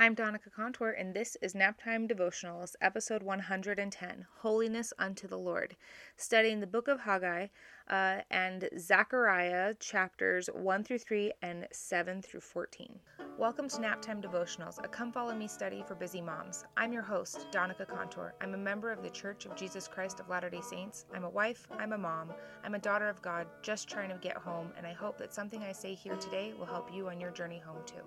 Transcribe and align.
I'm 0.00 0.14
Donica 0.14 0.48
Contour, 0.48 0.92
and 0.92 1.12
this 1.12 1.36
is 1.42 1.52
Naptime 1.52 2.10
Devotionals, 2.10 2.74
episode 2.80 3.22
110 3.22 4.26
Holiness 4.38 4.94
unto 4.98 5.28
the 5.28 5.36
Lord, 5.36 5.76
studying 6.16 6.58
the 6.58 6.66
book 6.66 6.88
of 6.88 7.00
Haggai 7.00 7.48
uh, 7.86 8.20
and 8.30 8.66
Zechariah 8.78 9.74
chapters 9.74 10.48
1 10.54 10.84
through 10.84 11.00
3 11.00 11.32
and 11.42 11.68
7 11.70 12.22
through 12.22 12.40
14. 12.40 12.98
Welcome 13.36 13.68
to 13.68 13.76
Naptime 13.76 14.24
Devotionals, 14.24 14.82
a 14.82 14.88
come 14.88 15.12
follow 15.12 15.34
me 15.34 15.46
study 15.46 15.84
for 15.86 15.94
busy 15.94 16.22
moms. 16.22 16.64
I'm 16.78 16.94
your 16.94 17.02
host, 17.02 17.48
Donica 17.52 17.84
Contour. 17.84 18.32
I'm 18.40 18.54
a 18.54 18.56
member 18.56 18.90
of 18.90 19.02
the 19.02 19.10
Church 19.10 19.44
of 19.44 19.54
Jesus 19.54 19.86
Christ 19.86 20.18
of 20.18 20.30
Latter 20.30 20.48
day 20.48 20.62
Saints. 20.62 21.04
I'm 21.14 21.24
a 21.24 21.28
wife, 21.28 21.68
I'm 21.78 21.92
a 21.92 21.98
mom, 21.98 22.32
I'm 22.64 22.74
a 22.74 22.78
daughter 22.78 23.10
of 23.10 23.20
God, 23.20 23.46
just 23.60 23.86
trying 23.86 24.08
to 24.08 24.16
get 24.16 24.38
home, 24.38 24.72
and 24.78 24.86
I 24.86 24.94
hope 24.94 25.18
that 25.18 25.34
something 25.34 25.62
I 25.62 25.72
say 25.72 25.92
here 25.92 26.16
today 26.16 26.54
will 26.58 26.64
help 26.64 26.88
you 26.90 27.10
on 27.10 27.20
your 27.20 27.32
journey 27.32 27.58
home 27.58 27.82
too. 27.84 28.00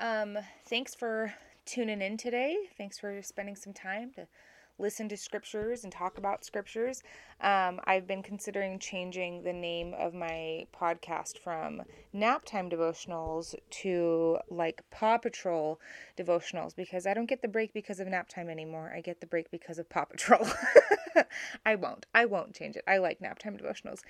Um, 0.00 0.38
thanks 0.66 0.94
for 0.94 1.34
tuning 1.66 2.00
in 2.00 2.16
today. 2.16 2.56
Thanks 2.76 2.98
for 2.98 3.20
spending 3.22 3.56
some 3.56 3.72
time 3.72 4.12
to 4.12 4.26
listen 4.78 5.08
to 5.08 5.16
scriptures 5.16 5.82
and 5.82 5.92
talk 5.92 6.18
about 6.18 6.44
scriptures. 6.44 7.02
Um, 7.40 7.80
I've 7.84 8.06
been 8.06 8.22
considering 8.22 8.78
changing 8.78 9.42
the 9.42 9.52
name 9.52 9.94
of 9.98 10.14
my 10.14 10.66
podcast 10.78 11.38
from 11.38 11.82
Naptime 12.14 12.72
Devotionals 12.72 13.56
to 13.70 14.38
like 14.48 14.82
Paw 14.90 15.18
Patrol 15.18 15.80
Devotionals 16.16 16.76
because 16.76 17.06
I 17.06 17.14
don't 17.14 17.26
get 17.26 17.42
the 17.42 17.48
break 17.48 17.72
because 17.72 17.98
of 17.98 18.06
nap 18.06 18.28
time 18.28 18.48
anymore. 18.48 18.92
I 18.94 19.00
get 19.00 19.20
the 19.20 19.26
break 19.26 19.50
because 19.50 19.78
of 19.78 19.88
Paw 19.88 20.04
Patrol. 20.04 20.46
I 21.66 21.74
won't. 21.74 22.06
I 22.14 22.26
won't 22.26 22.54
change 22.54 22.76
it. 22.76 22.84
I 22.86 22.98
like 22.98 23.18
Naptime 23.18 23.60
Devotionals. 23.60 24.00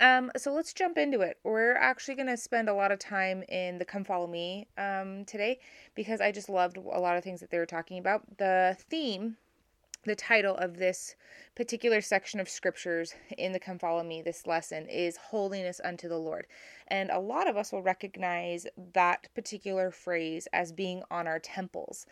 Um, 0.00 0.32
so 0.36 0.52
let's 0.52 0.72
jump 0.72 0.98
into 0.98 1.20
it. 1.20 1.38
We're 1.44 1.76
actually 1.76 2.16
going 2.16 2.28
to 2.28 2.36
spend 2.36 2.68
a 2.68 2.74
lot 2.74 2.90
of 2.92 2.98
time 2.98 3.44
in 3.48 3.78
the 3.78 3.84
Come 3.84 4.04
Follow 4.04 4.26
Me 4.26 4.66
um, 4.76 5.24
today 5.26 5.60
because 5.94 6.20
I 6.20 6.32
just 6.32 6.48
loved 6.48 6.76
a 6.76 6.80
lot 6.80 7.16
of 7.16 7.22
things 7.22 7.40
that 7.40 7.50
they 7.50 7.58
were 7.58 7.66
talking 7.66 7.98
about. 7.98 8.38
The 8.38 8.76
theme, 8.90 9.36
the 10.04 10.16
title 10.16 10.56
of 10.56 10.78
this 10.78 11.14
particular 11.54 12.00
section 12.00 12.40
of 12.40 12.48
scriptures 12.48 13.14
in 13.38 13.52
the 13.52 13.60
Come 13.60 13.78
Follow 13.78 14.02
Me, 14.02 14.22
this 14.22 14.46
lesson, 14.46 14.88
is 14.88 15.16
Holiness 15.16 15.80
unto 15.84 16.08
the 16.08 16.18
Lord. 16.18 16.46
And 16.88 17.10
a 17.10 17.20
lot 17.20 17.48
of 17.48 17.56
us 17.56 17.70
will 17.70 17.82
recognize 17.82 18.66
that 18.94 19.28
particular 19.34 19.90
phrase 19.90 20.48
as 20.52 20.72
being 20.72 21.02
on 21.10 21.28
our 21.28 21.38
temples. 21.38 22.06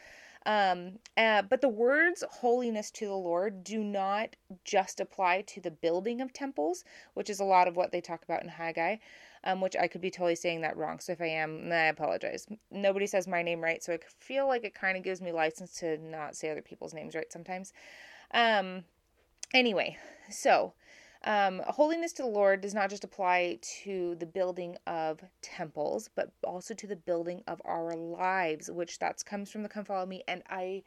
Um, 0.47 0.99
uh, 1.17 1.43
but 1.43 1.61
the 1.61 1.69
words 1.69 2.25
holiness 2.31 2.91
to 2.93 3.07
the 3.07 3.15
Lord 3.15 3.63
do 3.63 3.85
not 3.85 4.37
just 4.65 5.01
apply 5.01 5.43
to 5.43 5.61
the 5.61 5.71
building 5.71 6.21
of 6.21 6.33
temples, 6.33 6.85
which 7.15 7.29
is 7.29 7.41
a 7.41 7.45
lot 7.45 7.69
of 7.69 7.77
what 7.77 7.93
they 7.93 8.01
talk 8.01 8.23
about 8.23 8.43
in 8.43 8.49
Haggai, 8.49 8.97
um, 9.45 9.61
which 9.61 9.77
I 9.77 9.87
could 9.87 10.01
be 10.01 10.11
totally 10.11 10.37
saying 10.37 10.63
that 10.63 10.77
wrong. 10.77 10.99
So 10.99 11.13
if 11.13 11.21
I 11.21 11.27
am, 11.27 11.71
I 11.71 11.87
apologize. 11.87 12.47
Nobody 12.71 13.07
says 13.07 13.29
my 13.29 13.43
name 13.43 13.61
right, 13.61 13.83
so 13.83 13.93
I 13.93 13.99
feel 14.19 14.47
like 14.47 14.65
it 14.65 14.75
kind 14.75 14.97
of 14.97 15.05
gives 15.05 15.21
me 15.21 15.31
license 15.31 15.75
to 15.81 15.99
not 15.99 16.37
say 16.37 16.51
other 16.51 16.63
people's 16.63 16.95
names 16.95 17.15
right 17.15 17.31
sometimes. 17.31 17.75
Um, 18.33 18.85
anyway, 19.53 19.99
so 20.31 20.73
um, 21.25 21.61
holiness 21.67 22.13
to 22.15 22.23
the 22.23 22.29
Lord 22.29 22.61
does 22.61 22.75
not 22.75 22.91
just 22.91 23.05
apply 23.05 23.59
to 23.83 24.15
the 24.17 24.27
building 24.27 24.77
of 24.87 25.21
temples, 25.43 26.09
but 26.15 26.33
also 26.45 26.75
to 26.75 26.87
the 26.87 26.97
building 26.97 27.43
of 27.47 27.61
our 27.65 27.95
lives, 27.95 28.71
which 28.71 28.99
that 29.01 29.25
comes 29.25 29.51
from 29.51 29.63
the 29.63 29.69
Come 29.69 29.85
Follow 29.85 30.07
Me. 30.07 30.23
And 30.27 30.43
I 30.49 30.83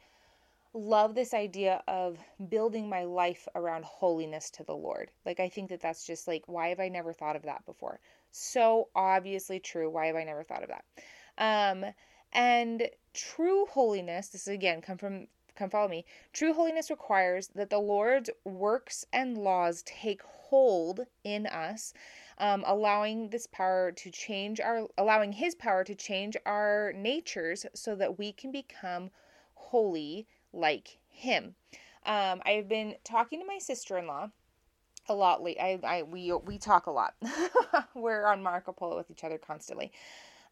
love 0.72 1.14
this 1.14 1.34
idea 1.34 1.82
of 1.86 2.18
building 2.48 2.88
my 2.88 3.04
life 3.04 3.46
around 3.54 3.84
holiness 3.84 4.50
to 4.50 4.64
the 4.64 4.74
Lord. 4.74 5.10
Like, 5.24 5.38
I 5.38 5.48
think 5.48 5.70
that 5.70 5.80
that's 5.80 6.04
just 6.04 6.26
like, 6.26 6.42
why 6.46 6.68
have 6.68 6.80
I 6.80 6.88
never 6.88 7.12
thought 7.12 7.36
of 7.36 7.42
that 7.42 7.64
before? 7.64 8.00
So 8.32 8.88
obviously 8.96 9.60
true. 9.60 9.88
Why 9.88 10.06
have 10.06 10.16
I 10.16 10.24
never 10.24 10.42
thought 10.42 10.64
of 10.64 10.70
that? 10.70 10.84
Um, 11.38 11.84
and 12.32 12.88
true 13.12 13.66
holiness, 13.66 14.28
this 14.28 14.48
again 14.48 14.80
come 14.80 14.98
from 14.98 15.28
come 15.54 15.70
follow 15.70 15.88
me. 15.88 16.04
True 16.32 16.52
holiness 16.52 16.90
requires 16.90 17.48
that 17.54 17.70
the 17.70 17.78
Lord's 17.78 18.30
works 18.44 19.04
and 19.12 19.38
laws 19.38 19.82
take 19.82 20.22
hold 20.22 21.00
in 21.22 21.46
us, 21.46 21.94
um, 22.38 22.64
allowing 22.66 23.30
this 23.30 23.46
power 23.46 23.92
to 23.92 24.10
change 24.10 24.60
our, 24.60 24.88
allowing 24.98 25.32
His 25.32 25.54
power 25.54 25.84
to 25.84 25.94
change 25.94 26.36
our 26.46 26.92
natures 26.94 27.66
so 27.74 27.94
that 27.96 28.18
we 28.18 28.32
can 28.32 28.52
become 28.52 29.10
holy 29.54 30.26
like 30.52 30.98
Him. 31.08 31.54
Um, 32.06 32.42
I've 32.44 32.68
been 32.68 32.96
talking 33.04 33.40
to 33.40 33.46
my 33.46 33.58
sister-in-law 33.58 34.30
a 35.08 35.14
lot 35.14 35.42
late. 35.42 35.58
I, 35.60 35.78
I 35.82 36.02
we 36.02 36.32
we 36.32 36.58
talk 36.58 36.86
a 36.86 36.90
lot. 36.90 37.14
We're 37.94 38.26
on 38.26 38.42
Marco 38.42 38.72
Polo 38.72 38.96
with 38.96 39.10
each 39.10 39.24
other 39.24 39.38
constantly. 39.38 39.92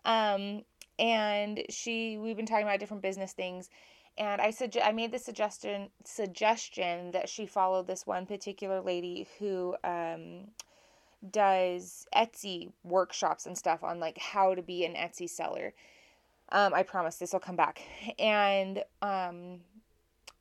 Um, 0.05 0.63
and 0.99 1.63
she 1.71 2.19
we've 2.19 2.37
been 2.37 2.47
talking 2.47 2.67
about 2.67 2.81
different 2.81 3.03
business 3.03 3.33
things 3.33 3.71
and 4.19 4.41
I 4.41 4.51
suggest 4.51 4.87
I 4.87 4.93
made 4.93 5.13
the 5.13 5.19
suggestion 5.19 5.89
suggestion 6.05 7.13
that 7.13 7.29
she 7.29 7.47
follow 7.47 7.83
this 7.83 8.07
one 8.07 8.27
particular 8.27 8.81
lady 8.81 9.29
who 9.39 9.75
um, 9.85 10.49
does 11.31 12.07
Etsy 12.15 12.73
workshops 12.85 13.47
and 13.47 13.57
stuff 13.57 13.83
on 13.83 14.01
like 14.01 14.19
how 14.19 14.55
to 14.55 14.63
be 14.63 14.85
an 14.85 14.95
Etsy 14.95 15.29
seller. 15.29 15.73
Um, 16.51 16.75
I 16.75 16.83
promise 16.83 17.17
this 17.17 17.33
will 17.33 17.41
come 17.41 17.57
back. 17.57 17.83
And 18.19 18.85
um, 19.01 19.61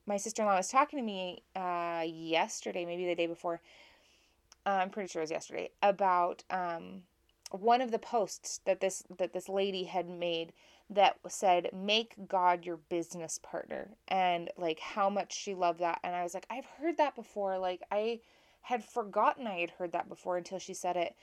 my 0.05 0.17
sister 0.17 0.41
in 0.41 0.47
law 0.47 0.57
was 0.57 0.67
talking 0.67 0.99
to 0.99 1.05
me 1.05 1.43
uh, 1.55 2.03
yesterday, 2.05 2.85
maybe 2.85 3.05
the 3.05 3.15
day 3.15 3.27
before. 3.27 3.61
Uh, 4.65 4.79
I'm 4.81 4.89
pretty 4.89 5.07
sure 5.07 5.21
it 5.21 5.23
was 5.23 5.31
yesterday 5.31 5.69
about 5.81 6.43
um, 6.49 7.03
one 7.51 7.81
of 7.81 7.91
the 7.91 7.99
posts 7.99 8.59
that 8.65 8.81
this 8.81 9.03
that 9.17 9.33
this 9.33 9.49
lady 9.49 9.85
had 9.85 10.09
made 10.09 10.53
that 10.91 11.17
said 11.29 11.69
make 11.73 12.13
god 12.27 12.65
your 12.65 12.77
business 12.89 13.39
partner 13.41 13.89
and 14.09 14.49
like 14.57 14.79
how 14.79 15.09
much 15.09 15.33
she 15.33 15.55
loved 15.55 15.79
that 15.79 15.99
and 16.03 16.15
i 16.15 16.21
was 16.21 16.33
like 16.33 16.45
i've 16.49 16.65
heard 16.65 16.97
that 16.97 17.15
before 17.15 17.57
like 17.57 17.81
i 17.91 18.19
had 18.61 18.83
forgotten 18.83 19.47
i 19.47 19.59
had 19.59 19.71
heard 19.71 19.93
that 19.93 20.09
before 20.09 20.37
until 20.37 20.59
she 20.59 20.73
said 20.73 20.97
it 20.97 21.15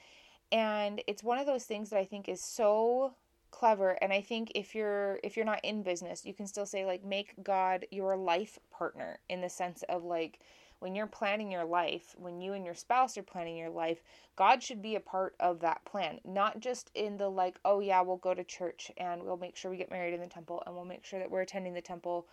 and 0.51 1.03
it's 1.07 1.23
one 1.23 1.39
of 1.39 1.47
those 1.47 1.65
things 1.65 1.91
that 1.91 1.99
i 1.99 2.05
think 2.05 2.29
is 2.29 2.43
so 2.43 3.13
clever 3.51 3.91
and 4.03 4.13
i 4.13 4.21
think 4.21 4.51
if 4.55 4.75
you're 4.75 5.21
if 5.23 5.37
you're 5.37 5.45
not 5.45 5.65
in 5.65 5.83
business 5.83 6.25
you 6.25 6.35
can 6.35 6.47
still 6.47 6.67
say 6.67 6.85
like 6.87 7.05
make 7.05 7.35
god 7.43 7.87
your 7.91 8.17
life 8.17 8.59
partner 8.71 9.19
in 9.29 9.41
the 9.41 9.49
sense 9.49 9.85
of 9.89 10.03
like 10.03 10.41
when 10.81 10.95
you're 10.95 11.07
planning 11.07 11.51
your 11.51 11.65
life, 11.65 12.15
when 12.19 12.41
you 12.41 12.53
and 12.53 12.65
your 12.65 12.75
spouse 12.75 13.19
are 13.19 13.23
planning 13.23 13.57
your 13.57 13.71
life, 13.71 14.03
God 14.37 14.63
should 14.63 14.81
be 14.81 14.95
a 14.95 15.01
part 15.01 15.35
of 15.41 15.61
that 15.61 15.85
plan. 15.85 16.21
Not 16.25 16.61
just 16.61 16.91
in 16.95 17.17
the 17.17 17.29
like, 17.29 17.59
oh 17.65 17.81
yeah, 17.81 18.01
we'll 18.01 18.17
go 18.17 18.35
to 18.35 18.45
church 18.45 18.91
and 18.97 19.23
we'll 19.23 19.37
make 19.37 19.57
sure 19.57 19.71
we 19.71 19.77
get 19.77 19.91
married 19.91 20.15
in 20.15 20.21
the 20.21 20.27
temple 20.27 20.63
and 20.67 20.75
we'll 20.75 20.85
make 20.85 21.05
sure 21.05 21.19
that 21.19 21.31
we're 21.31 21.43
attending 21.43 21.75
the 21.75 21.81
temple 21.81 22.27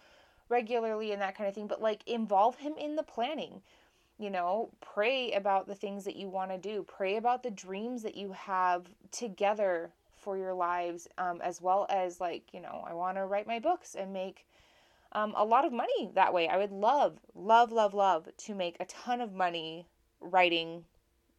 regularly 0.50 1.12
and 1.12 1.22
that 1.22 1.36
kind 1.36 1.48
of 1.48 1.56
thing, 1.56 1.68
but 1.68 1.82
like 1.82 2.08
involve 2.08 2.58
him 2.58 2.74
in 2.78 2.96
the 2.96 3.04
planning. 3.04 3.62
You 4.18 4.30
know, 4.30 4.70
pray 4.80 5.34
about 5.34 5.68
the 5.68 5.76
things 5.76 6.06
that 6.06 6.16
you 6.16 6.30
want 6.30 6.52
to 6.52 6.58
do. 6.58 6.86
Pray 6.88 7.18
about 7.18 7.44
the 7.44 7.52
dreams 7.52 8.02
that 8.04 8.16
you 8.16 8.32
have 8.32 8.86
together 9.12 9.92
for 10.16 10.38
your 10.38 10.54
lives, 10.54 11.08
um, 11.18 11.42
as 11.42 11.62
well 11.62 11.86
as 11.90 12.22
like, 12.22 12.44
you 12.54 12.62
know, 12.62 12.86
I 12.88 12.94
want 12.94 13.18
to 13.18 13.26
write 13.26 13.46
my 13.46 13.60
books 13.60 13.94
and 13.94 14.14
make 14.14 14.48
um, 15.16 15.34
a 15.38 15.46
lot 15.46 15.66
of 15.66 15.72
money 15.72 16.12
that 16.14 16.34
way. 16.34 16.50
I 16.50 16.58
would 16.58 16.72
love, 16.72 17.20
love, 17.34 17.72
love, 17.72 17.94
love 17.94 18.28
to 18.38 18.54
make 18.54 18.76
a 18.80 18.86
ton 18.86 19.22
of 19.22 19.32
money 19.32 19.88
writing 20.20 20.84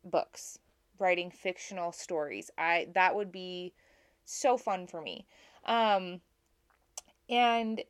books, 0.03 0.59
writing 0.99 1.31
fictional 1.31 1.93
stories. 1.93 2.51
I 2.57 2.89
that 2.95 3.15
would 3.15 3.31
be 3.31 3.75
so 4.25 4.57
fun 4.57 4.87
for 4.87 5.03
me. 5.03 5.27
Um, 5.67 6.23
and 7.29 7.83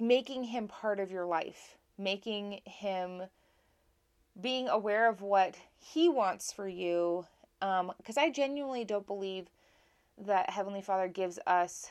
making 0.00 0.44
him 0.44 0.66
part 0.66 0.98
of 0.98 1.10
your 1.10 1.26
life, 1.26 1.76
making 1.98 2.62
him 2.64 3.24
being 4.40 4.66
aware 4.66 5.10
of 5.10 5.20
what 5.20 5.56
he 5.76 6.08
wants 6.08 6.52
for 6.52 6.66
you. 6.66 7.26
Because 7.60 8.16
um, 8.16 8.24
I 8.24 8.30
genuinely 8.30 8.84
don't 8.84 9.06
believe 9.06 9.48
that 10.16 10.48
Heavenly 10.48 10.80
Father 10.80 11.06
gives 11.06 11.38
us 11.46 11.90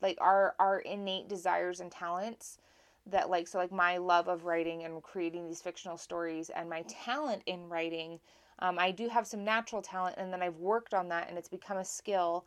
like 0.00 0.18
our 0.20 0.54
our 0.58 0.80
innate 0.80 1.28
desires 1.28 1.80
and 1.80 1.90
talents 1.90 2.58
that 3.06 3.30
like 3.30 3.46
so 3.46 3.58
like 3.58 3.72
my 3.72 3.96
love 3.96 4.28
of 4.28 4.44
writing 4.44 4.84
and 4.84 5.02
creating 5.02 5.46
these 5.46 5.62
fictional 5.62 5.96
stories 5.96 6.50
and 6.50 6.68
my 6.68 6.82
talent 6.88 7.42
in 7.46 7.68
writing 7.68 8.18
um, 8.60 8.78
i 8.78 8.90
do 8.90 9.08
have 9.08 9.26
some 9.26 9.44
natural 9.44 9.82
talent 9.82 10.14
and 10.18 10.32
then 10.32 10.42
i've 10.42 10.56
worked 10.56 10.94
on 10.94 11.08
that 11.08 11.28
and 11.28 11.38
it's 11.38 11.48
become 11.48 11.78
a 11.78 11.84
skill 11.84 12.44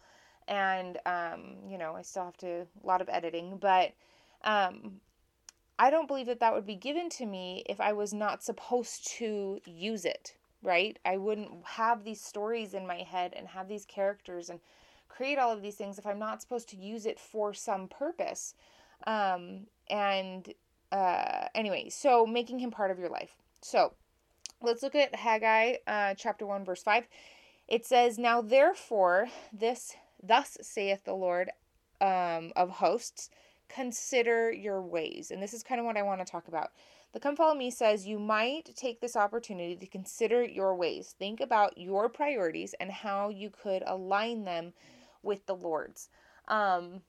and 0.48 0.98
um, 1.06 1.56
you 1.68 1.78
know 1.78 1.96
i 1.96 2.02
still 2.02 2.25
have 2.25 2.38
to 2.38 2.62
a 2.62 2.88
lot 2.88 3.02
of 3.02 3.10
editing 3.10 3.58
but 3.58 3.94
um, 4.44 5.00
i 5.80 5.90
don't 5.90 6.08
believe 6.08 6.28
that 6.28 6.40
that 6.40 6.54
would 6.54 6.66
be 6.66 6.75
given 6.75 7.10
to 7.10 7.25
me 7.25 7.64
if 7.68 7.81
i 7.81 7.94
was 7.94 8.14
not 8.14 8.44
supposed 8.44 9.08
to 9.08 9.60
use 9.66 10.06
it 10.06 10.36
right? 10.64 10.98
I 11.06 11.18
wouldn't 11.18 11.50
have 11.66 12.04
these 12.04 12.22
stories 12.22 12.74
in 12.74 12.86
my 12.86 12.98
head 12.98 13.34
and 13.36 13.48
have 13.48 13.68
these 13.68 13.86
characters 13.86 14.50
and 14.50 14.60
create 15.16 15.38
all 15.38 15.52
of 15.52 15.62
these 15.62 15.75
things 15.75 16.00
if 16.00 16.08
I'm 16.08 16.19
not 16.19 16.42
supposed 16.42 16.69
to 16.69 16.78
use 16.78 17.06
it 17.06 17.19
for 17.19 17.54
some 17.54 17.88
purpose. 17.88 18.56
Um, 19.06 19.68
and 19.90 20.54
uh, 20.92 21.48
anyway, 21.54 21.90
so 21.90 22.25
making 22.25 22.60
him 22.60 22.72
part 22.72 22.92
of 22.92 23.00
your 23.00 23.10
life. 23.10 23.36
So 23.62 23.94
let's 24.62 24.84
look 24.84 24.96
at 24.96 25.16
Haggai 25.16 25.75
uh, 25.88 26.13
chapter 26.16 26.46
1, 26.46 26.66
verse 26.66 26.84
5. 26.84 27.08
It 27.68 27.86
says, 27.86 28.18
Now 28.18 28.42
therefore, 28.42 29.28
this, 29.52 29.96
thus 30.22 30.58
saith 30.62 31.04
the 31.04 31.13
Lord, 31.13 31.50
um, 32.00 32.52
of 32.56 32.69
hosts, 32.69 33.30
consider 33.69 34.52
your 34.52 34.81
ways. 34.81 35.31
And 35.31 35.42
this 35.42 35.54
is 35.54 35.63
kind 35.63 35.80
of 35.80 35.86
what 35.86 35.98
I 35.98 36.04
want 36.04 36.19
to 36.25 36.30
talk 36.30 36.48
about. 36.48 36.72
The 37.13 37.19
Come 37.19 37.36
Follow 37.36 37.54
Me 37.54 37.69
says 37.69 38.08
you 38.08 38.19
might 38.19 38.74
take 38.75 39.02
this 39.02 39.18
opportunity 39.18 39.75
to 39.75 39.86
consider 39.86 40.44
your 40.44 40.75
ways. 40.75 41.13
Think 41.19 41.42
about 41.42 41.78
your 41.78 42.08
priorities 42.08 42.74
and 42.80 42.90
how 42.90 43.30
you 43.30 43.50
could 43.50 43.84
align 43.86 44.46
them 44.46 44.74
with 45.24 45.46
the 45.46 45.56
Lord's. 45.56 46.10
Um, 46.48 47.02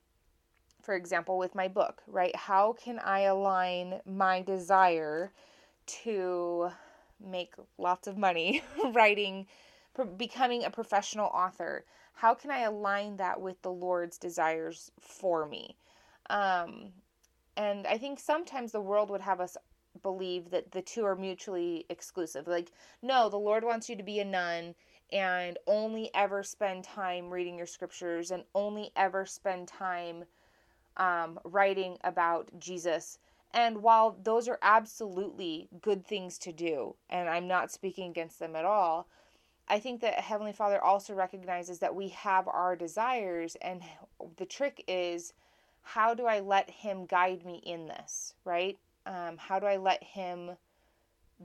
for 0.81 0.95
example, 0.95 1.37
with 1.37 1.55
my 1.55 1.67
book, 1.67 2.01
right? 2.07 2.35
How 2.35 2.73
can 2.73 2.99
I 2.99 3.21
align 3.21 4.01
my 4.05 4.41
desire 4.41 5.31
to 5.85 6.69
make 7.25 7.53
lots 7.77 8.07
of 8.07 8.17
money 8.17 8.63
writing, 8.93 9.47
becoming 10.17 10.63
a 10.63 10.69
professional 10.69 11.27
author? 11.27 11.85
How 12.13 12.33
can 12.33 12.51
I 12.51 12.59
align 12.59 13.17
that 13.17 13.39
with 13.41 13.61
the 13.61 13.71
Lord's 13.71 14.17
desires 14.17 14.91
for 14.99 15.45
me? 15.45 15.77
Um, 16.29 16.91
and 17.55 17.87
I 17.87 17.97
think 17.97 18.19
sometimes 18.19 18.71
the 18.71 18.81
world 18.81 19.09
would 19.09 19.21
have 19.21 19.39
us 19.39 19.57
believe 20.01 20.49
that 20.49 20.71
the 20.71 20.81
two 20.81 21.05
are 21.05 21.15
mutually 21.15 21.85
exclusive. 21.89 22.47
Like, 22.47 22.71
no, 23.01 23.29
the 23.29 23.37
Lord 23.37 23.63
wants 23.63 23.89
you 23.89 23.95
to 23.95 24.03
be 24.03 24.19
a 24.19 24.25
nun 24.25 24.75
and 25.13 25.59
only 25.67 26.09
ever 26.15 26.41
spend 26.41 26.83
time 26.83 27.29
reading 27.29 27.55
your 27.55 27.67
scriptures 27.67 28.31
and 28.31 28.43
only 28.55 28.91
ever 28.95 29.25
spend 29.25 29.67
time 29.67 30.25
um, 30.97 31.39
writing 31.43 31.97
about 32.03 32.49
Jesus. 32.59 33.19
And 33.53 33.83
while 33.83 34.17
those 34.23 34.47
are 34.47 34.57
absolutely 34.63 35.69
good 35.81 36.05
things 36.05 36.39
to 36.39 36.51
do, 36.51 36.95
and 37.11 37.29
I'm 37.29 37.47
not 37.47 37.71
speaking 37.71 38.09
against 38.09 38.39
them 38.39 38.55
at 38.55 38.65
all, 38.65 39.07
I 39.67 39.79
think 39.79 40.01
that 40.01 40.15
Heavenly 40.15 40.51
Father 40.51 40.83
also 40.83 41.13
recognizes 41.13 41.79
that 41.79 41.95
we 41.95 42.09
have 42.09 42.47
our 42.47 42.75
desires, 42.75 43.55
and 43.61 43.83
the 44.37 44.45
trick 44.45 44.83
is 44.87 45.33
how 45.83 46.15
do 46.15 46.25
I 46.25 46.39
let 46.39 46.69
Him 46.69 47.05
guide 47.05 47.45
me 47.45 47.61
in 47.63 47.85
this, 47.87 48.33
right? 48.45 48.79
Um, 49.05 49.37
how 49.37 49.59
do 49.59 49.67
I 49.67 49.77
let 49.77 50.03
Him 50.03 50.51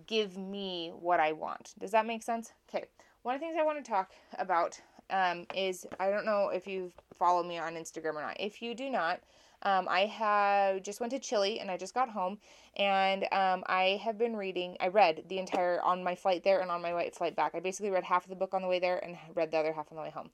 give 0.06 0.38
me 0.38 0.91
what 0.99 1.20
I 1.20 1.32
want? 1.32 1.75
Does 1.79 1.91
that 1.91 2.06
make 2.06 2.23
sense? 2.23 2.53
Okay. 2.69 2.87
One 3.28 3.34
of 3.34 3.42
the 3.42 3.46
things 3.46 3.58
I 3.60 3.62
want 3.62 3.84
to 3.84 3.90
talk 3.90 4.10
about 4.38 4.80
um, 5.10 5.44
is 5.54 5.86
I 6.00 6.08
don't 6.08 6.25
know 6.25 6.48
if 6.48 6.66
you 6.66 6.90
follow 7.19 7.42
me 7.42 7.58
on 7.58 7.75
Instagram 7.75 8.14
or 8.14 8.22
not. 8.22 8.38
If 8.40 8.62
you 8.62 8.75
do 8.75 8.88
not, 8.88 9.20
um, 9.64 9.86
I 9.86 10.06
have 10.06 10.82
just 10.82 10.98
went 10.98 11.12
to 11.12 11.19
Chile 11.19 11.60
and 11.60 11.70
I 11.70 11.76
just 11.76 11.92
got 11.92 12.08
home, 12.08 12.38
and 12.78 13.25
um, 13.25 13.64
I 13.66 14.00
have 14.02 14.16
been 14.16 14.34
reading. 14.34 14.78
I 14.80 14.88
read 14.88 15.25
the 15.28 15.36
entire 15.36 15.78
on 15.82 16.02
my 16.02 16.14
flight 16.14 16.42
there 16.42 16.60
and 16.60 16.70
on 16.70 16.80
my 16.80 16.94
white 16.94 17.14
flight 17.14 17.36
back. 17.36 17.54
I 17.54 17.60
basically 17.60 17.90
read 17.90 18.04
half 18.04 18.25
of 18.25 18.30
the 18.30 18.34
book 18.34 18.54
on 18.54 18.62
the 18.62 18.69
way 18.69 18.78
there 18.78 18.96
and 19.04 19.19
read 19.34 19.50
the 19.50 19.58
other 19.58 19.74
half 19.74 19.92
on 19.92 19.96
the 19.96 20.02
way 20.04 20.10
home. 20.10 20.31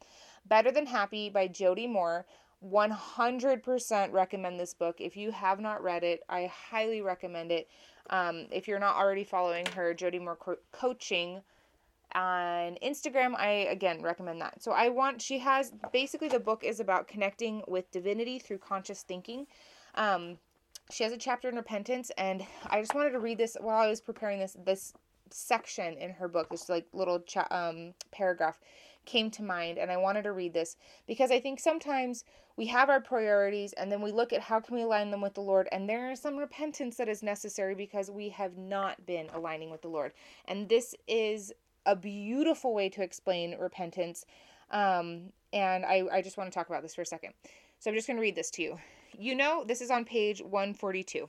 Better 0.47 0.70
Than 0.70 0.87
Happy 0.87 1.29
by 1.29 1.49
Jody 1.49 1.88
Moore. 1.88 2.26
100% 2.64 4.12
recommend 4.12 4.61
this 4.61 4.73
book. 4.73 5.00
If 5.00 5.17
you 5.17 5.32
have 5.32 5.58
not 5.58 5.82
read 5.82 6.05
it, 6.05 6.23
I 6.29 6.49
highly 6.70 7.00
recommend 7.00 7.50
it. 7.50 7.69
Um, 8.11 8.47
if 8.52 8.69
you're 8.69 8.79
not 8.79 8.94
already 8.94 9.25
following 9.25 9.67
her, 9.75 9.94
Jody 9.94 10.20
Moore 10.20 10.37
Co- 10.37 10.58
Coaching 10.70 11.43
on 12.14 12.76
Instagram, 12.82 13.34
I 13.37 13.69
again 13.70 14.02
recommend 14.02 14.40
that. 14.40 14.62
So 14.62 14.72
I 14.72 14.88
want, 14.88 15.20
she 15.20 15.38
has 15.40 15.72
basically 15.93 16.28
the 16.28 16.40
book 16.40 16.64
is 16.64 16.81
about 16.81 17.08
connecting 17.08 17.62
with 17.66 17.90
divinity 17.90 18.38
through 18.38 18.58
conscious 18.58 19.02
thinking. 19.02 19.46
Um, 19.94 20.38
she 20.90 21.02
has 21.05 21.12
a 21.12 21.19
chapter 21.19 21.49
in 21.49 21.56
repentance, 21.56 22.11
and 22.19 22.44
I 22.66 22.81
just 22.81 22.94
wanted 22.94 23.11
to 23.11 23.19
read 23.19 23.38
this 23.38 23.56
while 23.61 23.81
I 23.81 23.88
was 23.88 24.00
preparing 24.00 24.38
this 24.38 24.56
this 24.64 24.93
section 25.31 25.94
in 25.94 26.11
her 26.11 26.28
book. 26.28 26.50
This 26.50 26.69
like 26.69 26.87
little 26.93 27.20
cha- 27.20 27.49
um, 27.50 27.94
paragraph 28.12 28.61
came 29.05 29.31
to 29.31 29.43
mind 29.43 29.78
and 29.78 29.90
I 29.90 29.96
wanted 29.96 30.22
to 30.22 30.32
read 30.32 30.55
this 30.55 30.76
because 31.06 31.31
I 31.31 31.40
think 31.40 31.61
sometimes 31.61 32.25
we 32.56 32.66
have 32.66 32.88
our 32.88 33.00
priorities 33.00 33.72
and 33.75 33.90
then 33.90 34.00
we 34.00 34.12
look 34.12 34.32
at 34.32 34.40
how 34.40 34.61
can 34.61 34.76
we 34.76 34.82
align 34.82 35.11
them 35.11 35.20
with 35.20 35.34
the 35.34 35.40
Lord 35.40 35.69
and 35.72 35.88
there 35.88 36.11
is 36.11 36.20
some 36.20 36.37
repentance 36.37 36.96
that 36.96 37.08
is 37.08 37.22
necessary 37.22 37.75
because 37.75 38.11
we 38.11 38.31
have 38.31 38.56
not 38.56 39.05
been 39.05 39.28
aligning 39.34 39.70
with 39.70 39.82
the 39.82 39.88
Lord. 39.88 40.12
And 40.46 40.69
this 40.69 40.94
is 41.06 41.52
a 41.87 41.97
beautiful 41.97 42.75
way 42.75 42.89
to 42.91 43.03
explain 43.03 43.57
repentance. 43.59 44.25
Um, 44.71 45.33
and 45.53 45.85
I, 45.85 46.05
I 46.13 46.23
just 46.23 46.37
want 46.37 46.51
to 46.51 46.55
talk 46.55 46.69
about 46.69 46.83
this 46.83 46.95
for 46.95 47.03
a 47.03 47.07
second. 47.07 47.35
So 47.79 47.91
I'm 47.91 47.97
just 47.97 48.07
going 48.07 48.17
to 48.17 48.23
read 48.23 48.37
this 48.37 48.51
to 48.53 48.63
you. 48.63 48.79
You 49.19 49.35
know, 49.35 49.65
this 49.67 49.81
is 49.81 49.91
on 49.91 50.05
page 50.05 50.41
142. 50.41 51.29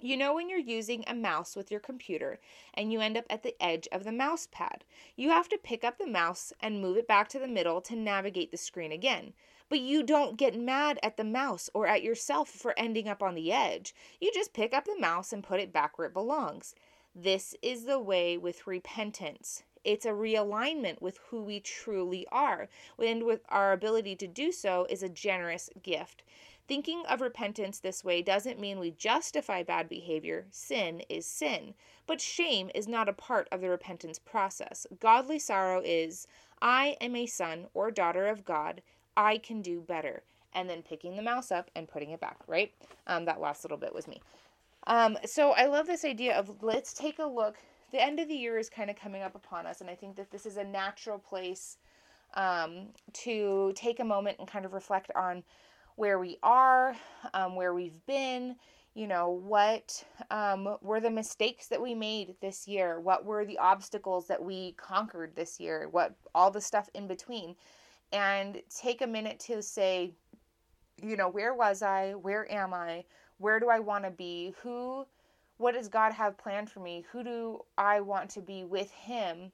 You 0.00 0.16
know, 0.16 0.34
when 0.34 0.48
you're 0.48 0.58
using 0.58 1.04
a 1.06 1.14
mouse 1.14 1.54
with 1.56 1.70
your 1.70 1.80
computer 1.80 2.40
and 2.74 2.92
you 2.92 3.00
end 3.00 3.16
up 3.16 3.24
at 3.30 3.42
the 3.42 3.54
edge 3.62 3.88
of 3.92 4.04
the 4.04 4.12
mouse 4.12 4.48
pad, 4.50 4.84
you 5.16 5.30
have 5.30 5.48
to 5.48 5.58
pick 5.58 5.84
up 5.84 5.98
the 5.98 6.06
mouse 6.06 6.52
and 6.60 6.80
move 6.80 6.96
it 6.96 7.06
back 7.06 7.28
to 7.30 7.38
the 7.38 7.46
middle 7.46 7.80
to 7.82 7.96
navigate 7.96 8.50
the 8.50 8.56
screen 8.56 8.92
again. 8.92 9.32
But 9.68 9.80
you 9.80 10.02
don't 10.02 10.36
get 10.36 10.58
mad 10.58 10.98
at 11.02 11.16
the 11.16 11.24
mouse 11.24 11.70
or 11.72 11.86
at 11.86 12.02
yourself 12.02 12.48
for 12.48 12.74
ending 12.76 13.08
up 13.08 13.22
on 13.22 13.34
the 13.34 13.50
edge. 13.52 13.94
You 14.20 14.30
just 14.34 14.52
pick 14.52 14.74
up 14.74 14.84
the 14.84 14.98
mouse 14.98 15.32
and 15.32 15.42
put 15.42 15.60
it 15.60 15.72
back 15.72 15.96
where 15.96 16.08
it 16.08 16.12
belongs. 16.12 16.74
This 17.16 17.54
is 17.62 17.84
the 17.84 18.00
way 18.00 18.36
with 18.36 18.66
repentance. 18.66 19.62
It's 19.84 20.04
a 20.04 20.10
realignment 20.10 21.00
with 21.00 21.20
who 21.28 21.42
we 21.42 21.60
truly 21.60 22.26
are, 22.32 22.68
and 22.98 23.22
with 23.22 23.42
our 23.50 23.72
ability 23.72 24.16
to 24.16 24.26
do 24.26 24.50
so 24.50 24.84
is 24.90 25.02
a 25.02 25.08
generous 25.08 25.70
gift. 25.80 26.24
Thinking 26.66 27.04
of 27.06 27.20
repentance 27.20 27.78
this 27.78 28.02
way 28.02 28.20
doesn't 28.20 28.58
mean 28.58 28.80
we 28.80 28.90
justify 28.90 29.62
bad 29.62 29.88
behavior. 29.88 30.46
Sin 30.50 31.02
is 31.08 31.24
sin. 31.24 31.74
But 32.06 32.20
shame 32.20 32.70
is 32.74 32.88
not 32.88 33.08
a 33.08 33.12
part 33.12 33.48
of 33.52 33.60
the 33.60 33.68
repentance 33.70 34.18
process. 34.18 34.84
Godly 34.98 35.38
sorrow 35.38 35.82
is, 35.84 36.26
I 36.60 36.96
am 37.00 37.14
a 37.14 37.26
son 37.26 37.66
or 37.74 37.92
daughter 37.92 38.26
of 38.26 38.44
God. 38.44 38.82
I 39.16 39.38
can 39.38 39.62
do 39.62 39.80
better. 39.80 40.24
And 40.52 40.68
then 40.68 40.82
picking 40.82 41.14
the 41.14 41.22
mouse 41.22 41.52
up 41.52 41.70
and 41.76 41.86
putting 41.86 42.10
it 42.10 42.20
back, 42.20 42.38
right? 42.48 42.72
Um, 43.06 43.24
that 43.26 43.40
last 43.40 43.62
little 43.62 43.78
bit 43.78 43.94
was 43.94 44.08
me. 44.08 44.20
Um, 44.86 45.16
so 45.24 45.52
I 45.52 45.66
love 45.66 45.86
this 45.86 46.04
idea 46.04 46.36
of 46.38 46.62
let's 46.62 46.92
take 46.92 47.18
a 47.18 47.26
look. 47.26 47.56
The 47.92 48.02
end 48.02 48.20
of 48.20 48.28
the 48.28 48.34
year 48.34 48.58
is 48.58 48.68
kind 48.68 48.90
of 48.90 48.96
coming 48.96 49.22
up 49.22 49.34
upon 49.34 49.66
us, 49.66 49.80
and 49.80 49.88
I 49.88 49.94
think 49.94 50.16
that 50.16 50.30
this 50.30 50.46
is 50.46 50.56
a 50.56 50.64
natural 50.64 51.18
place 51.18 51.78
um, 52.34 52.88
to 53.12 53.72
take 53.76 54.00
a 54.00 54.04
moment 54.04 54.38
and 54.38 54.48
kind 54.48 54.64
of 54.64 54.72
reflect 54.72 55.10
on 55.14 55.44
where 55.96 56.18
we 56.18 56.38
are, 56.42 56.96
um, 57.32 57.54
where 57.54 57.72
we've 57.72 58.04
been, 58.06 58.56
you 58.94 59.06
know, 59.06 59.28
what 59.30 60.04
um, 60.30 60.76
were 60.80 61.00
the 61.00 61.10
mistakes 61.10 61.68
that 61.68 61.80
we 61.80 61.94
made 61.94 62.34
this 62.40 62.66
year? 62.66 63.00
What 63.00 63.24
were 63.24 63.44
the 63.44 63.58
obstacles 63.58 64.26
that 64.28 64.42
we 64.42 64.72
conquered 64.72 65.34
this 65.34 65.60
year? 65.60 65.88
What 65.90 66.14
all 66.34 66.50
the 66.50 66.60
stuff 66.60 66.88
in 66.94 67.06
between? 67.06 67.54
And 68.12 68.60
take 68.74 69.02
a 69.02 69.06
minute 69.06 69.40
to 69.40 69.62
say, 69.62 70.12
you 71.02 71.16
know, 71.16 71.28
where 71.28 71.54
was 71.54 71.82
I? 71.82 72.12
Where 72.12 72.50
am 72.52 72.72
I? 72.72 73.04
Where 73.38 73.60
do 73.60 73.68
I 73.68 73.80
want 73.80 74.04
to 74.04 74.10
be? 74.10 74.54
Who, 74.62 75.06
what 75.56 75.74
does 75.74 75.88
God 75.88 76.12
have 76.12 76.38
planned 76.38 76.70
for 76.70 76.80
me? 76.80 77.04
Who 77.12 77.22
do 77.22 77.60
I 77.76 78.00
want 78.00 78.30
to 78.30 78.40
be 78.40 78.64
with 78.64 78.90
Him? 78.90 79.52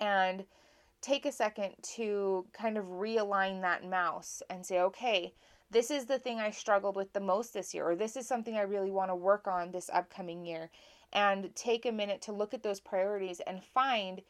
And 0.00 0.44
take 1.00 1.26
a 1.26 1.32
second 1.32 1.74
to 1.82 2.46
kind 2.52 2.76
of 2.76 2.84
realign 2.86 3.60
that 3.62 3.88
mouse 3.88 4.42
and 4.50 4.64
say, 4.64 4.80
okay, 4.80 5.32
this 5.70 5.90
is 5.90 6.06
the 6.06 6.18
thing 6.18 6.38
I 6.38 6.50
struggled 6.50 6.96
with 6.96 7.12
the 7.12 7.20
most 7.20 7.52
this 7.52 7.74
year, 7.74 7.88
or 7.88 7.94
this 7.94 8.16
is 8.16 8.26
something 8.26 8.56
I 8.56 8.62
really 8.62 8.90
want 8.90 9.10
to 9.10 9.14
work 9.14 9.46
on 9.46 9.70
this 9.70 9.90
upcoming 9.92 10.44
year. 10.44 10.70
And 11.12 11.54
take 11.54 11.86
a 11.86 11.92
minute 11.92 12.22
to 12.22 12.32
look 12.32 12.52
at 12.52 12.62
those 12.62 12.80
priorities 12.80 13.40
and 13.46 13.62
find, 13.62 14.22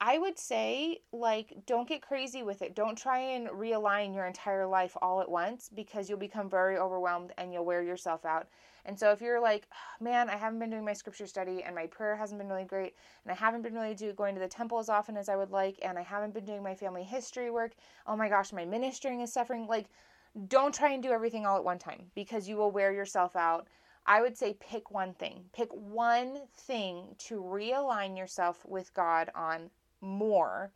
I 0.00 0.16
would 0.16 0.38
say, 0.38 1.00
like, 1.12 1.66
don't 1.66 1.88
get 1.88 2.02
crazy 2.02 2.44
with 2.44 2.62
it. 2.62 2.76
Don't 2.76 2.96
try 2.96 3.18
and 3.18 3.48
realign 3.48 4.14
your 4.14 4.26
entire 4.26 4.64
life 4.64 4.96
all 5.02 5.20
at 5.20 5.28
once 5.28 5.68
because 5.74 6.08
you'll 6.08 6.18
become 6.18 6.48
very 6.48 6.78
overwhelmed 6.78 7.32
and 7.36 7.52
you'll 7.52 7.64
wear 7.64 7.82
yourself 7.82 8.24
out. 8.24 8.46
And 8.84 8.96
so 8.98 9.10
if 9.10 9.20
you're 9.20 9.40
like, 9.40 9.66
man, 10.00 10.30
I 10.30 10.36
haven't 10.36 10.60
been 10.60 10.70
doing 10.70 10.84
my 10.84 10.92
scripture 10.92 11.26
study 11.26 11.64
and 11.64 11.74
my 11.74 11.86
prayer 11.86 12.14
hasn't 12.14 12.38
been 12.38 12.48
really 12.48 12.64
great 12.64 12.94
and 13.24 13.32
I 13.32 13.34
haven't 13.34 13.62
been 13.62 13.74
really 13.74 13.94
do, 13.94 14.12
going 14.12 14.36
to 14.36 14.40
the 14.40 14.46
temple 14.46 14.78
as 14.78 14.88
often 14.88 15.16
as 15.16 15.28
I 15.28 15.34
would 15.34 15.50
like 15.50 15.78
and 15.82 15.98
I 15.98 16.02
haven't 16.02 16.32
been 16.32 16.44
doing 16.44 16.62
my 16.62 16.76
family 16.76 17.02
history 17.02 17.50
work, 17.50 17.72
oh 18.06 18.16
my 18.16 18.28
gosh, 18.28 18.52
my 18.52 18.64
ministering 18.64 19.20
is 19.20 19.32
suffering. 19.32 19.66
Like, 19.66 19.86
don't 20.46 20.74
try 20.74 20.92
and 20.92 21.02
do 21.02 21.10
everything 21.10 21.44
all 21.44 21.56
at 21.56 21.64
one 21.64 21.78
time 21.78 22.04
because 22.14 22.48
you 22.48 22.56
will 22.56 22.70
wear 22.70 22.92
yourself 22.92 23.34
out. 23.34 23.66
I 24.06 24.22
would 24.22 24.38
say 24.38 24.56
pick 24.60 24.90
one 24.90 25.12
thing. 25.12 25.44
Pick 25.52 25.68
one 25.72 26.42
thing 26.56 27.16
to 27.18 27.42
realign 27.42 28.16
yourself 28.16 28.64
with 28.64 28.94
God 28.94 29.30
on 29.34 29.70
more 30.00 30.72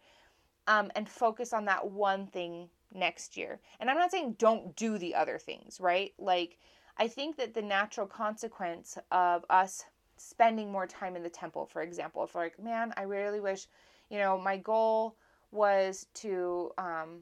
um, 0.66 0.90
and 0.94 1.08
focus 1.08 1.52
on 1.52 1.64
that 1.66 1.90
one 1.90 2.26
thing 2.26 2.68
next 2.94 3.36
year. 3.36 3.60
And 3.80 3.90
I'm 3.90 3.96
not 3.96 4.10
saying 4.10 4.36
don't 4.38 4.76
do 4.76 4.98
the 4.98 5.14
other 5.14 5.38
things, 5.38 5.80
right? 5.80 6.12
Like, 6.18 6.58
I 6.98 7.08
think 7.08 7.36
that 7.36 7.54
the 7.54 7.62
natural 7.62 8.06
consequence 8.06 8.98
of 9.10 9.44
us 9.48 9.84
spending 10.16 10.70
more 10.70 10.86
time 10.86 11.16
in 11.16 11.22
the 11.22 11.30
temple, 11.30 11.66
for 11.66 11.82
example, 11.82 12.22
if 12.24 12.34
like, 12.34 12.62
man, 12.62 12.92
I 12.96 13.02
really 13.02 13.40
wish, 13.40 13.66
you 14.10 14.18
know, 14.18 14.38
my 14.38 14.56
goal 14.56 15.16
was 15.50 16.06
to 16.14 16.70
um, 16.78 17.20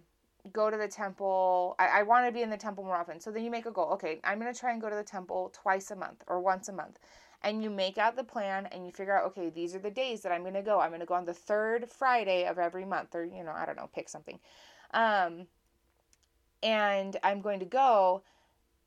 go 0.53 0.71
to 0.71 0.77
the 0.77 0.89
temple. 0.89 1.77
I, 1.79 2.01
I 2.01 2.03
want 2.03 2.27
to 2.27 2.33
be 2.33 2.43
in 2.43 2.51
the 2.51 2.57
temple 2.57 2.85
more 2.85 2.97
often. 2.97 3.21
So 3.21 3.31
then 3.31 3.45
you 3.45 3.51
make 3.51 3.67
a 3.67 3.71
goal. 3.71 3.91
Okay, 3.93 4.21
I'm 4.25 4.39
going 4.41 4.53
to 4.53 4.59
try 4.59 4.73
and 4.73 4.81
go 4.81 4.91
to 4.91 4.97
the 4.97 5.03
temple 5.03 5.53
twice 5.55 5.91
a 5.91 5.97
month 5.97 6.23
or 6.27 6.41
once 6.41 6.69
a 6.69 6.73
month. 6.73 6.99
And 7.43 7.63
you 7.63 7.71
make 7.71 7.97
out 7.97 8.17
the 8.17 8.25
plan 8.25 8.67
and 8.67 8.85
you 8.85 8.93
figure 8.93 9.17
out, 9.17 9.27
okay, 9.29 9.49
these 9.49 9.75
are 9.75 9.79
the 9.79 9.91
days 9.91 10.21
that 10.23 10.33
I'm 10.33 10.43
going 10.43 10.55
to 10.55 10.63
go. 10.63 10.81
I'm 10.81 10.91
going 10.91 11.01
to 11.01 11.07
go 11.07 11.15
on 11.15 11.25
the 11.25 11.33
third 11.33 11.89
Friday 11.89 12.45
of 12.45 12.59
every 12.59 12.85
month, 12.85 13.15
or, 13.15 13.25
you 13.25 13.43
know, 13.43 13.53
I 13.53 13.65
don't 13.65 13.77
know, 13.77 13.89
pick 13.95 14.09
something. 14.09 14.39
Um, 14.93 15.47
and 16.63 17.17
I'm 17.23 17.41
going 17.41 17.61
to 17.61 17.67
go. 17.67 18.23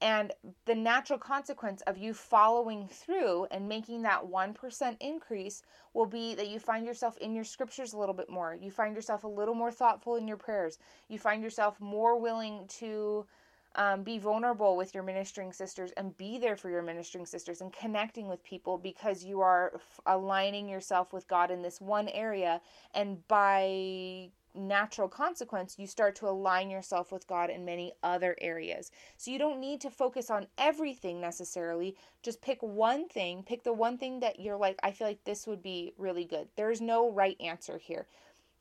And 0.01 0.33
the 0.65 0.75
natural 0.75 1.17
consequence 1.17 1.81
of 1.83 1.98
you 1.98 2.13
following 2.13 2.89
through 2.89 3.48
and 3.51 3.69
making 3.69 4.01
that 4.01 4.25
1% 4.25 4.98
increase 5.00 5.63
will 5.93 6.05
be 6.05 6.36
that 6.36 6.50
you 6.50 6.60
find 6.60 6.86
yourself 6.86 7.17
in 7.19 7.33
your 7.33 7.45
scriptures 7.45 7.93
a 7.93 7.98
little 7.98 8.13
bit 8.13 8.29
more. 8.29 8.57
You 8.60 8.69
find 8.69 8.95
yourself 8.95 9.24
a 9.24 9.29
little 9.29 9.55
more 9.55 9.72
thoughtful 9.72 10.17
in 10.17 10.27
your 10.27 10.36
prayers. 10.36 10.77
You 11.07 11.17
find 11.19 11.41
yourself 11.41 11.79
more 11.79 12.19
willing 12.19 12.67
to 12.79 13.25
um, 13.75 14.03
be 14.03 14.19
vulnerable 14.19 14.77
with 14.77 14.93
your 14.93 15.03
ministering 15.03 15.51
sisters 15.51 15.91
and 15.97 16.15
be 16.17 16.37
there 16.37 16.55
for 16.55 16.69
your 16.69 16.81
ministering 16.81 17.25
sisters 17.25 17.61
and 17.61 17.73
connecting 17.73 18.27
with 18.27 18.43
people 18.43 18.77
because 18.77 19.23
you 19.23 19.41
are 19.41 19.71
f- 19.75 19.99
aligning 20.05 20.69
yourself 20.69 21.11
with 21.11 21.27
God 21.27 21.49
in 21.49 21.61
this 21.61 21.81
one 21.81 22.07
area. 22.09 22.61
And 22.93 23.27
by 23.27 24.29
natural 24.55 25.07
consequence, 25.07 25.75
you 25.79 25.87
start 25.87 26.15
to 26.17 26.27
align 26.27 26.69
yourself 26.69 27.11
with 27.11 27.25
God 27.27 27.49
in 27.49 27.65
many 27.65 27.93
other 28.03 28.35
areas. 28.39 28.91
So 29.17 29.31
you 29.31 29.39
don't 29.39 29.59
need 29.59 29.81
to 29.81 29.89
focus 29.89 30.29
on 30.29 30.47
everything 30.57 31.19
necessarily. 31.19 31.95
Just 32.21 32.41
pick 32.41 32.61
one 32.61 33.07
thing, 33.07 33.43
pick 33.43 33.63
the 33.63 33.73
one 33.73 33.97
thing 33.97 34.19
that 34.19 34.39
you're 34.39 34.57
like, 34.57 34.79
I 34.83 34.91
feel 34.91 35.07
like 35.07 35.23
this 35.23 35.47
would 35.47 35.63
be 35.63 35.93
really 35.97 36.25
good. 36.25 36.47
There's 36.55 36.81
no 36.81 37.09
right 37.11 37.37
answer 37.39 37.79
here. 37.79 38.07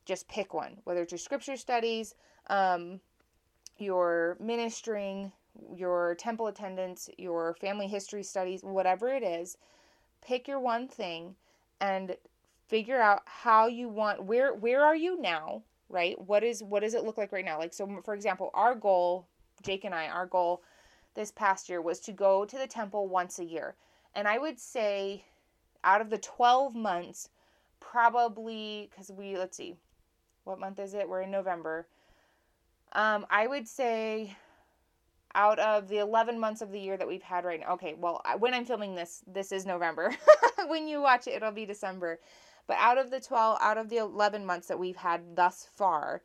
Just 0.05 0.27
pick 0.27 0.53
one, 0.53 0.77
whether 0.83 1.03
it's 1.03 1.11
your 1.11 1.19
scripture 1.19 1.55
studies, 1.55 2.15
um, 2.47 2.99
your 3.77 4.37
ministering, 4.39 5.31
your 5.75 6.15
temple 6.15 6.47
attendance, 6.47 7.09
your 7.17 7.53
family 7.55 7.87
history 7.87 8.23
studies, 8.23 8.63
whatever 8.63 9.09
it 9.09 9.23
is. 9.23 9.57
Pick 10.21 10.47
your 10.47 10.59
one 10.59 10.87
thing 10.87 11.35
and 11.81 12.15
figure 12.67 13.01
out 13.01 13.23
how 13.25 13.67
you 13.67 13.89
want 13.89 14.23
where 14.23 14.53
where 14.53 14.83
are 14.83 14.95
you 14.95 15.19
now 15.21 15.63
right? 15.93 16.19
What 16.19 16.43
is 16.43 16.61
what 16.63 16.81
does 16.81 16.95
it 16.95 17.03
look 17.03 17.17
like 17.17 17.31
right 17.31 17.45
now? 17.45 17.59
Like 17.59 17.73
so 17.73 18.01
for 18.03 18.13
example, 18.13 18.49
our 18.53 18.75
goal, 18.75 19.27
Jake 19.61 19.85
and 19.85 19.95
I, 19.95 20.07
our 20.07 20.25
goal 20.25 20.63
this 21.13 21.31
past 21.31 21.69
year 21.69 21.81
was 21.81 21.99
to 22.01 22.11
go 22.11 22.43
to 22.43 22.57
the 22.57 22.67
temple 22.67 23.07
once 23.07 23.39
a 23.39 23.45
year. 23.45 23.75
And 24.15 24.27
I 24.27 24.39
would 24.39 24.59
say 24.59 25.23
out 25.83 26.01
of 26.01 26.09
the 26.09 26.17
12 26.17 26.75
months, 26.75 27.29
probably 27.79 28.89
cuz 28.95 29.11
we 29.11 29.37
let's 29.37 29.55
see. 29.55 29.75
What 30.43 30.59
month 30.59 30.79
is 30.79 30.93
it? 30.93 31.07
We're 31.07 31.21
in 31.21 31.31
November. 31.31 31.87
Um 32.93 33.25
I 33.29 33.47
would 33.47 33.67
say 33.67 34.35
out 35.35 35.59
of 35.59 35.87
the 35.87 35.97
11 35.97 36.39
months 36.39 36.61
of 36.61 36.71
the 36.71 36.79
year 36.79 36.95
that 36.95 37.07
we've 37.07 37.23
had 37.23 37.43
right 37.43 37.59
now. 37.59 37.73
Okay, 37.73 37.95
well, 37.97 38.21
when 38.37 38.53
I'm 38.53 38.65
filming 38.65 38.93
this, 38.93 39.23
this 39.25 39.51
is 39.51 39.65
November. 39.65 40.15
when 40.67 40.87
you 40.87 41.01
watch 41.01 41.25
it, 41.27 41.31
it'll 41.31 41.51
be 41.51 41.65
December. 41.65 42.19
But 42.67 42.77
out 42.79 42.99
of 42.99 43.09
the 43.09 43.19
12, 43.19 43.57
out 43.59 43.77
of 43.77 43.89
the 43.89 43.97
11 43.97 44.45
months 44.45 44.67
that 44.67 44.77
we've 44.77 44.95
had 44.95 45.35
thus 45.35 45.67
far, 45.75 46.21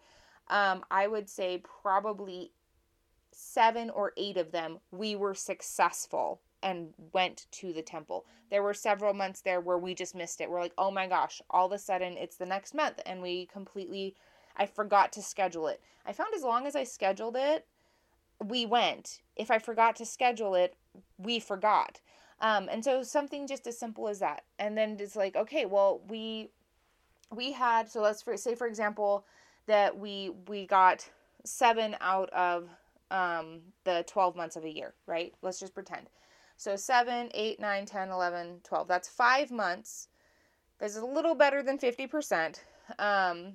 um, 0.48 0.84
I 0.90 1.06
would 1.06 1.28
say 1.28 1.62
probably 1.82 2.52
seven 3.32 3.90
or 3.90 4.12
eight 4.16 4.36
of 4.36 4.50
them 4.50 4.78
we 4.90 5.14
were 5.14 5.34
successful 5.34 6.40
and 6.62 6.92
went 7.12 7.46
to 7.52 7.72
the 7.72 7.82
temple. 7.82 8.26
There 8.50 8.62
were 8.62 8.74
several 8.74 9.14
months 9.14 9.42
there 9.42 9.60
where 9.60 9.78
we 9.78 9.94
just 9.94 10.14
missed 10.14 10.40
it. 10.40 10.50
We're 10.50 10.60
like, 10.60 10.72
oh 10.76 10.90
my 10.90 11.06
gosh, 11.06 11.40
all 11.50 11.66
of 11.66 11.72
a 11.72 11.78
sudden 11.78 12.16
it's 12.16 12.36
the 12.36 12.46
next 12.46 12.74
month 12.74 13.00
and 13.06 13.22
we 13.22 13.46
completely, 13.46 14.16
I 14.58 14.66
forgot 14.66 15.12
to 15.12 15.22
schedule 15.22 15.68
it. 15.68 15.80
I 16.04 16.12
found 16.12 16.34
as 16.34 16.42
long 16.42 16.66
as 16.66 16.74
I 16.74 16.84
scheduled 16.84 17.36
it, 17.36 17.66
we 18.44 18.66
went. 18.66 19.20
If 19.36 19.50
I 19.50 19.58
forgot 19.58 19.96
to 19.96 20.04
schedule 20.04 20.54
it, 20.54 20.74
we 21.16 21.38
forgot. 21.38 22.00
Um, 22.40 22.68
and 22.70 22.84
so 22.84 23.02
something 23.02 23.46
just 23.46 23.66
as 23.66 23.78
simple 23.78 24.08
as 24.08 24.20
that. 24.20 24.44
And 24.58 24.76
then 24.76 24.96
it's 25.00 25.16
like, 25.16 25.36
okay, 25.36 25.66
well, 25.66 26.00
we 26.08 26.50
we 27.30 27.52
had 27.52 27.90
so 27.90 28.00
let's 28.00 28.22
for, 28.22 28.36
say 28.38 28.54
for 28.54 28.66
example 28.66 29.26
that 29.66 29.98
we 29.98 30.30
we 30.46 30.66
got 30.66 31.08
seven 31.44 31.96
out 32.00 32.30
of 32.30 32.68
um, 33.10 33.60
the 33.84 34.04
12 34.06 34.36
months 34.36 34.56
of 34.56 34.64
a 34.64 34.70
year, 34.70 34.94
right? 35.06 35.34
Let's 35.42 35.60
just 35.60 35.74
pretend. 35.74 36.08
So 36.56 36.76
7, 36.76 37.30
8, 37.32 37.60
9, 37.60 37.86
10, 37.86 38.10
11, 38.10 38.60
12. 38.64 38.88
That's 38.88 39.08
five 39.08 39.50
months. 39.50 40.08
That's 40.78 40.96
a 40.96 41.04
little 41.04 41.34
better 41.34 41.62
than 41.62 41.78
50%. 41.78 42.60
Um, 42.98 43.54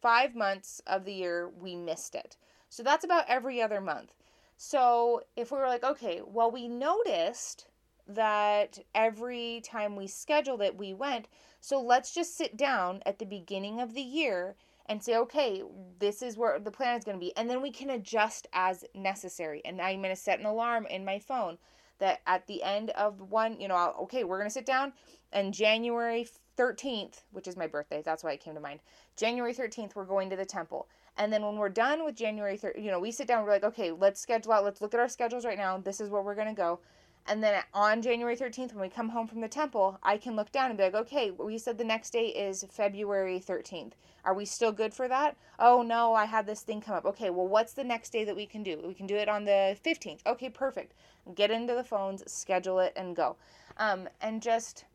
five 0.00 0.34
months 0.34 0.80
of 0.86 1.04
the 1.04 1.12
year, 1.12 1.50
we 1.60 1.76
missed 1.76 2.14
it. 2.14 2.36
So 2.68 2.82
that's 2.82 3.04
about 3.04 3.24
every 3.28 3.62
other 3.62 3.80
month. 3.80 4.14
So 4.56 5.22
if 5.36 5.52
we 5.52 5.58
were 5.58 5.68
like, 5.68 5.84
okay, 5.84 6.20
well, 6.26 6.50
we 6.50 6.68
noticed 6.68 7.66
that 8.08 8.78
every 8.94 9.62
time 9.64 9.94
we 9.94 10.06
scheduled 10.06 10.62
it, 10.62 10.76
we 10.76 10.94
went. 10.94 11.28
So 11.60 11.80
let's 11.80 12.14
just 12.14 12.36
sit 12.36 12.56
down 12.56 13.02
at 13.06 13.18
the 13.18 13.26
beginning 13.26 13.80
of 13.80 13.94
the 13.94 14.02
year 14.02 14.56
and 14.86 15.02
say, 15.02 15.16
okay, 15.16 15.62
this 15.98 16.22
is 16.22 16.36
where 16.36 16.58
the 16.58 16.70
plan 16.70 16.98
is 16.98 17.04
going 17.04 17.16
to 17.16 17.24
be. 17.24 17.36
And 17.36 17.48
then 17.48 17.60
we 17.60 17.70
can 17.70 17.90
adjust 17.90 18.48
as 18.52 18.84
necessary. 18.94 19.60
And 19.64 19.80
I'm 19.80 20.00
going 20.00 20.14
to 20.14 20.20
set 20.20 20.40
an 20.40 20.46
alarm 20.46 20.86
in 20.86 21.04
my 21.04 21.18
phone 21.18 21.58
that 21.98 22.20
at 22.26 22.46
the 22.46 22.62
end 22.62 22.90
of 22.90 23.30
one, 23.30 23.60
you 23.60 23.68
know, 23.68 23.94
okay, 24.02 24.24
we're 24.24 24.38
going 24.38 24.48
to 24.48 24.54
sit 24.54 24.66
down 24.66 24.92
and 25.32 25.52
January 25.52 26.26
13th, 26.58 27.22
which 27.32 27.46
is 27.46 27.56
my 27.56 27.66
birthday, 27.66 28.02
that's 28.04 28.24
why 28.24 28.32
it 28.32 28.40
came 28.40 28.54
to 28.54 28.60
mind. 28.60 28.80
January 29.16 29.54
13th, 29.54 29.94
we're 29.94 30.04
going 30.04 30.28
to 30.30 30.36
the 30.36 30.44
temple. 30.44 30.88
And 31.16 31.32
then 31.32 31.42
when 31.42 31.56
we're 31.56 31.68
done 31.68 32.04
with 32.04 32.16
January 32.16 32.58
3rd, 32.58 32.82
you 32.82 32.90
know, 32.90 33.00
we 33.00 33.10
sit 33.10 33.28
down, 33.28 33.44
we're 33.44 33.50
like, 33.50 33.64
okay, 33.64 33.92
let's 33.92 34.20
schedule 34.20 34.52
out, 34.52 34.64
let's 34.64 34.80
look 34.80 34.94
at 34.94 35.00
our 35.00 35.08
schedules 35.08 35.44
right 35.44 35.58
now. 35.58 35.78
This 35.78 36.00
is 36.00 36.10
where 36.10 36.22
we're 36.22 36.34
going 36.34 36.48
to 36.48 36.54
go. 36.54 36.80
And 37.26 37.44
then 37.44 37.62
on 37.74 38.00
January 38.00 38.36
13th, 38.36 38.72
when 38.72 38.80
we 38.80 38.88
come 38.88 39.10
home 39.10 39.26
from 39.26 39.42
the 39.42 39.48
temple, 39.48 39.98
I 40.02 40.16
can 40.16 40.34
look 40.34 40.50
down 40.50 40.70
and 40.70 40.78
be 40.78 40.84
like, 40.84 40.94
okay, 40.94 41.30
we 41.30 41.58
said 41.58 41.76
the 41.76 41.84
next 41.84 42.10
day 42.10 42.28
is 42.28 42.64
February 42.70 43.38
13th. 43.38 43.92
Are 44.24 44.32
we 44.32 44.46
still 44.46 44.72
good 44.72 44.94
for 44.94 45.08
that? 45.08 45.36
Oh, 45.58 45.82
no, 45.82 46.14
I 46.14 46.24
had 46.24 46.46
this 46.46 46.62
thing 46.62 46.80
come 46.80 46.94
up. 46.94 47.04
Okay, 47.04 47.28
well, 47.28 47.46
what's 47.46 47.74
the 47.74 47.84
next 47.84 48.10
day 48.10 48.24
that 48.24 48.34
we 48.34 48.46
can 48.46 48.62
do? 48.62 48.80
We 48.82 48.94
can 48.94 49.06
do 49.06 49.16
it 49.16 49.28
on 49.28 49.44
the 49.44 49.76
15th. 49.84 50.20
Okay, 50.26 50.48
perfect. 50.48 50.94
Get 51.34 51.50
into 51.50 51.74
the 51.74 51.84
phones, 51.84 52.30
schedule 52.30 52.78
it, 52.78 52.94
and 52.96 53.14
go. 53.14 53.36
Um, 53.76 54.08
and 54.22 54.40
just 54.40 54.86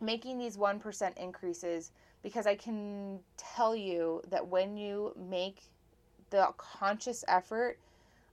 making 0.00 0.38
these 0.38 0.56
1% 0.56 1.16
increases 1.16 1.92
because 2.22 2.46
I 2.46 2.54
can 2.54 3.20
tell 3.36 3.74
you 3.74 4.22
that 4.30 4.46
when 4.46 4.76
you 4.76 5.14
make 5.16 5.62
the 6.30 6.48
conscious 6.56 7.24
effort, 7.28 7.78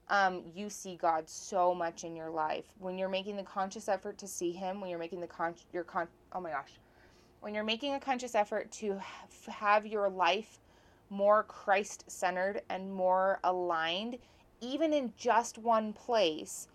um, 0.08 0.42
you 0.54 0.70
see 0.70 0.96
God 0.96 1.28
so 1.28 1.74
much 1.74 2.04
in 2.04 2.16
your 2.16 2.30
life. 2.30 2.64
When 2.78 2.96
you're 2.96 3.08
making 3.08 3.36
the 3.36 3.42
conscious 3.42 3.88
effort 3.88 4.18
to 4.18 4.26
see 4.26 4.52
Him, 4.52 4.80
when 4.80 4.90
you're 4.90 4.98
making 4.98 5.20
the 5.20 5.26
con, 5.26 5.54
your 5.72 5.84
con, 5.84 6.08
oh 6.32 6.40
my 6.40 6.50
gosh, 6.50 6.72
when 7.40 7.54
you're 7.54 7.64
making 7.64 7.94
a 7.94 8.00
conscious 8.00 8.34
effort 8.34 8.70
to 8.72 8.98
have 9.48 9.86
your 9.86 10.08
life 10.08 10.58
more 11.10 11.42
Christ 11.44 12.04
centered 12.10 12.62
and 12.68 12.92
more 12.92 13.38
aligned, 13.44 14.18
even 14.60 14.92
in 14.92 15.12
just 15.16 15.58
one 15.58 15.92
place, 15.92 16.68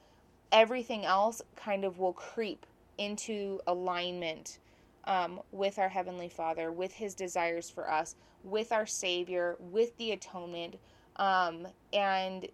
everything 0.51 1.05
else 1.05 1.41
kind 1.55 1.83
of 1.83 1.99
will 1.99 2.13
creep 2.13 2.65
into 2.97 3.59
alignment 3.67 4.59
um, 5.05 5.41
with 5.51 5.79
our 5.79 5.89
Heavenly 5.89 6.29
Father, 6.29 6.71
with 6.71 6.93
His 6.93 7.15
desires 7.15 7.69
for 7.69 7.89
us, 7.89 8.15
with 8.43 8.71
our 8.71 8.85
Savior, 8.85 9.57
with 9.59 9.95
the 9.97 10.11
atonement. 10.11 10.75
Um, 11.17 11.67
and 11.91 12.47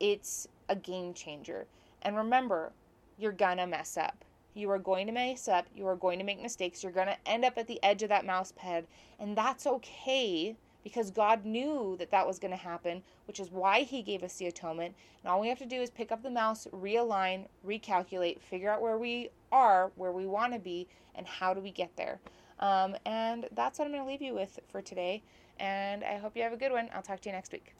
it's 0.00 0.48
a 0.68 0.76
game 0.76 1.14
changer. 1.14 1.66
And 2.02 2.16
remember, 2.16 2.72
you're 3.18 3.32
gonna 3.32 3.66
mess 3.66 3.96
up. 3.96 4.24
You 4.54 4.70
are 4.70 4.78
going 4.78 5.06
to 5.06 5.12
mess 5.12 5.48
up. 5.48 5.66
You 5.74 5.86
are 5.86 5.96
going 5.96 6.18
to 6.18 6.24
make 6.24 6.42
mistakes. 6.42 6.82
You're 6.82 6.92
to 6.92 7.16
end 7.26 7.44
up 7.44 7.56
at 7.56 7.66
the 7.66 7.82
edge 7.82 8.02
of 8.02 8.10
that 8.10 8.26
mouse 8.26 8.52
pad. 8.52 8.86
And 9.18 9.36
that's 9.36 9.66
okay 9.66 10.56
because 10.82 11.10
God 11.10 11.44
knew 11.44 11.96
that 11.98 12.10
that 12.10 12.26
was 12.26 12.38
going 12.38 12.50
to 12.50 12.56
happen, 12.56 13.02
which 13.26 13.40
is 13.40 13.50
why 13.50 13.82
He 13.82 14.02
gave 14.02 14.22
us 14.22 14.36
the 14.36 14.46
atonement. 14.46 14.94
And 15.22 15.30
all 15.30 15.40
we 15.40 15.48
have 15.48 15.58
to 15.58 15.66
do 15.66 15.80
is 15.80 15.90
pick 15.90 16.12
up 16.12 16.22
the 16.22 16.30
mouse, 16.30 16.66
realign, 16.72 17.46
recalculate, 17.66 18.40
figure 18.40 18.70
out 18.70 18.82
where 18.82 18.98
we 18.98 19.30
are, 19.50 19.92
where 19.96 20.12
we 20.12 20.26
want 20.26 20.52
to 20.52 20.58
be, 20.58 20.88
and 21.14 21.26
how 21.26 21.54
do 21.54 21.60
we 21.60 21.70
get 21.70 21.96
there. 21.96 22.18
Um, 22.58 22.96
and 23.04 23.48
that's 23.52 23.78
what 23.78 23.86
I'm 23.86 23.92
going 23.92 24.04
to 24.04 24.08
leave 24.08 24.22
you 24.22 24.34
with 24.34 24.60
for 24.68 24.80
today. 24.80 25.22
And 25.58 26.04
I 26.04 26.18
hope 26.18 26.36
you 26.36 26.42
have 26.42 26.52
a 26.52 26.56
good 26.56 26.72
one. 26.72 26.88
I'll 26.94 27.02
talk 27.02 27.20
to 27.20 27.28
you 27.28 27.34
next 27.34 27.52
week. 27.52 27.74